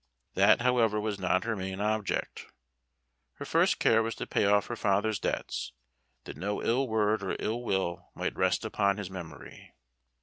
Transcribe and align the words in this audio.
That, 0.33 0.61
however, 0.61 0.99
was 0.99 1.19
not 1.19 1.43
her 1.43 1.55
main 1.55 1.79
object. 1.79 2.47
Her 3.33 3.45
first 3.45 3.77
care 3.77 4.01
was 4.01 4.15
to 4.15 4.25
pay 4.25 4.45
off 4.45 4.65
her 4.65 4.75
father's 4.75 5.19
debts, 5.19 5.73
that 6.23 6.37
no 6.37 6.59
ill 6.63 6.87
word 6.87 7.21
or 7.21 7.35
ill 7.37 7.61
will 7.61 8.09
might 8.15 8.35
rest 8.35 8.65
upon 8.65 8.97
his 8.97 9.11
memory. 9.11 9.75